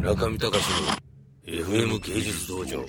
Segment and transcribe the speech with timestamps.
[0.00, 0.64] 中見隆
[1.46, 2.84] の FM 芸術道場。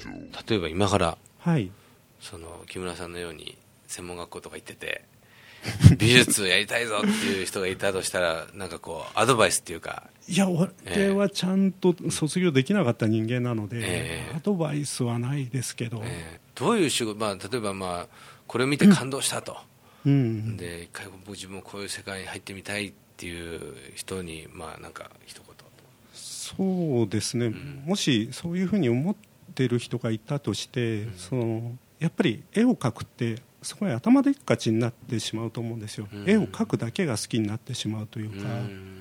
[0.48, 1.72] 例えば今からはい。
[2.20, 5.04] その木村さんのように専門学校とか行ってて
[5.98, 13.82] 美術をやりたいぞっていう人がいたとしたらなんかこうアドバイスっていうかいや俺はちゃんと卒業できなかった人間なので、え
[14.34, 14.36] え。
[14.36, 18.08] アドバイスはないですけど、えーどういう仕事、まあ、例えば、まあ、
[18.46, 19.58] これを見て感動したと、
[20.06, 25.51] うん、で一回僕自分もこういう世界に入ってみたいっていう人に、まあ、なんか一言
[26.56, 27.84] そうですね、ん。
[27.86, 29.16] もしそういうふうに思っ
[29.56, 36.30] てる人がいたとして、そのやっぱり絵を描くってすごい頭でっかちになってしまうと思うんですよ、うん。
[36.30, 38.98] 絵を描くだけが好きになってしまうというか、うん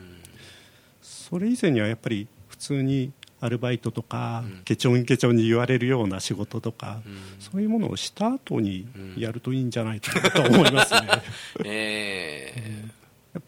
[1.02, 4.62] それ以前にはやっぱり普通にアルバイトとか、うん。
[4.64, 7.18] ケチョンケチョンに言われるような仕事とか、うん。
[7.38, 8.86] そういうものをした後に
[9.16, 11.00] やるといいんじゃないかなと思いますね。
[11.64, 12.99] えやっ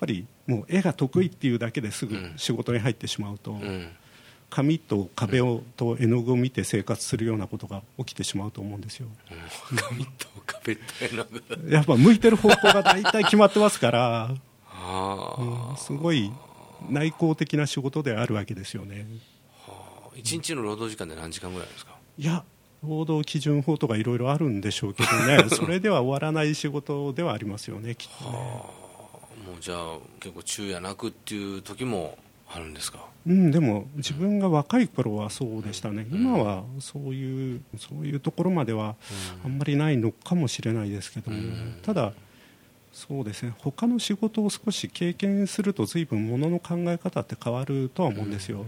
[0.03, 2.33] ぱりもう絵が得意っていうだけですぐうん。
[2.37, 3.57] 仕事に入ってしまうと、
[4.51, 9.07] 紙と壁をと絵の具を見て生活するようなことが起きてしまうと思うんですよ。
[9.71, 9.77] うん。
[9.79, 14.35] 紙と壁と絵の具 やっぱ向いてる方向が大体決まってますから、
[15.39, 16.31] うんすごい
[16.91, 19.07] 内向的な仕事であるわけですよね。
[20.17, 21.93] 一日の労働時間で何時間ぐらいですか？
[22.19, 22.45] いや
[22.83, 25.49] 労働基準法とかいろいろあるんでしょうけどね。
[25.51, 28.39] それでは終わらない仕事ではありますよねきっとね。
[29.53, 32.17] もうじゃあ結構昼夜なくっていう時も
[32.51, 33.05] あるんですか？
[33.27, 38.97] うん、でも自分が若い頃はそうでしたね、今はそういうそういうところまでは
[39.45, 41.79] あんまりないのかもしれないですけども、うん。
[41.83, 42.13] ただ、
[42.93, 43.55] そうですね。
[43.59, 48.67] 他の仕事を少し経験すると随分ものの考え方って変わるとは思うんですよ、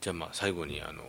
[0.00, 1.02] じゃあまあ最後にあの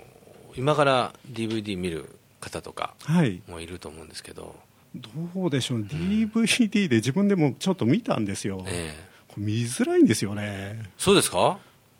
[0.56, 3.42] 今から DVD 見る方とかはい。
[3.48, 4.56] もいると思うんですけど、
[4.96, 9.04] どうでしょう、DVD で自分でもちょっと見たんですよ、ええ。
[9.28, 11.58] これ見づらいんですよね、そうですか？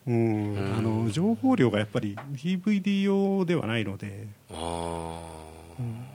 [0.08, 0.54] うん。
[0.56, 0.76] うん。
[0.78, 4.28] あの情報量がやっぱり DVD 用ではないので。
[4.52, 5.22] あ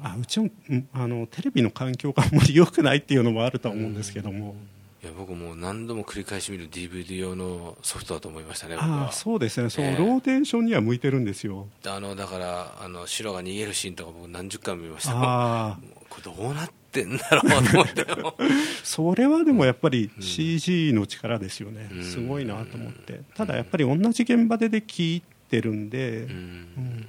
[0.03, 4.57] あうちもうんあのテレビの環境があんまり良くないっていうのもあるとは思うんですけども、
[5.03, 9.09] あいや僕もう何度も繰り返し見る DVD 用のソフトだと思いましたね僕あは。
[9.11, 9.69] あそうですね。
[9.69, 9.97] そのええ。
[9.99, 15.13] ローテーションには向いてるんですよ、あのだからあの白が逃げるシーンとか僕何十回も見ました。
[15.13, 15.79] ああ
[16.09, 18.07] これどうなってんだろうと思って。
[18.85, 22.05] それはでもやっぱり CG の力ですよね、うん。
[22.05, 23.21] すごいなと思って。
[23.35, 26.33] ただやっぱり同じ現場でで聞いてるんで、ううん。
[26.33, 27.07] ん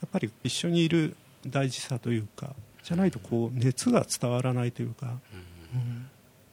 [0.00, 1.14] やっぱり一緒にいる
[1.46, 5.18] 大事さというかじゃないとこう熱が伝わらないというか、
[5.74, 6.06] うん。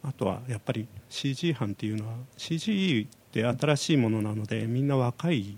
[0.03, 5.57] あとはやっぱり CG 班っていうのは CG って新しいものなのでみんな若い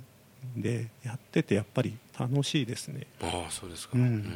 [0.57, 3.07] んでやっててやっぱり楽しいですね。
[3.21, 4.03] ああそうですか、うん。
[4.03, 4.33] うん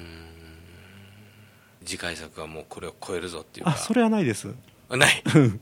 [1.86, 3.72] 次回作はもうこれを超えるぞっていうか。
[3.72, 4.50] あそれはないです。
[4.90, 5.60] あない、うん。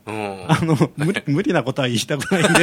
[0.48, 2.60] あの無理 無理なことは言いたくないんで。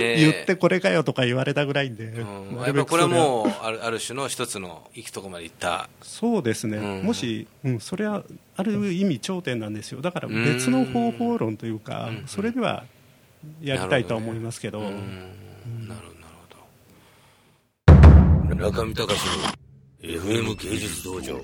[0.00, 0.16] ね。
[0.20, 2.60] 言ってこれかよとか言われたぐらいんで、うん。
[2.60, 5.88] やっぱこれはそもうあるある種の一つの行くとこまで行った。
[6.02, 7.06] そうですね、うん。
[7.06, 8.22] もし、うん、それは
[8.56, 10.00] ある意味頂点なんですよ。
[10.00, 12.24] だから別の方法論というか、うん。
[12.26, 12.84] それでは
[13.60, 14.80] やりたいとは思いますけど。
[14.80, 15.88] うん。
[15.88, 16.12] なるほ
[17.86, 17.94] ど。
[18.44, 18.70] なるほど。
[18.70, 19.64] 中見隆の
[20.00, 21.40] FM 芸術道場